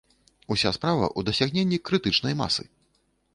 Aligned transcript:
Уся 0.53 0.71
справа 0.77 1.03
ў 1.07 1.19
дасягненні 1.29 1.79
крытычнай 1.91 2.33
масы. 2.41 2.67